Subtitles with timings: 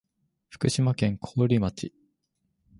[0.49, 1.93] 福島県桑折町